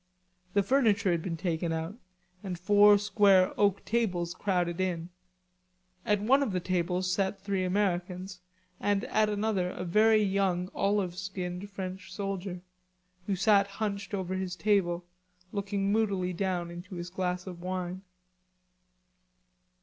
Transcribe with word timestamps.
The 0.55 0.63
furniture 0.63 1.11
had 1.11 1.21
been 1.21 1.37
taken 1.37 1.71
out, 1.71 1.93
and 2.41 2.57
four 2.57 2.97
square 2.97 3.53
oak 3.55 3.85
tables 3.85 4.33
crowded 4.33 4.81
in. 4.81 5.09
At 6.07 6.23
one 6.23 6.41
of 6.41 6.53
the 6.53 6.59
tables 6.59 7.11
sat 7.13 7.39
three 7.39 7.63
Americans 7.63 8.39
and 8.79 9.03
at 9.03 9.29
another 9.29 9.69
a 9.69 9.83
very 9.85 10.23
young 10.23 10.71
olive 10.73 11.15
skinned 11.15 11.69
French 11.69 12.11
soldier, 12.11 12.63
who 13.27 13.35
sat 13.35 13.67
hunched 13.67 14.15
over 14.15 14.33
his 14.33 14.55
table 14.55 15.05
looking 15.51 15.91
moodily 15.91 16.33
down 16.33 16.71
into 16.71 16.95
his 16.95 17.11
glass 17.11 17.45
of 17.45 17.61
wine. 17.61 18.01